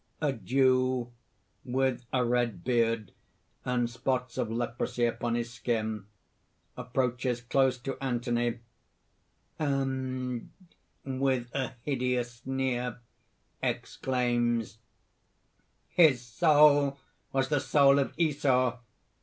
[0.27, 1.11] _)A JEW
[1.63, 3.11] (with a red beard,
[3.63, 6.07] and spots of leprosy upon his shin,
[6.75, 8.61] approaches close to Anthony,
[9.59, 10.49] and,
[11.05, 12.99] with a hideous sneer,
[13.61, 14.79] exclaims):
[15.89, 16.97] "His soul
[17.31, 18.79] was the soul of Esau!